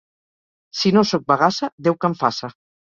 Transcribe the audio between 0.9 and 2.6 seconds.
no sóc bagassa, Déu que em faça.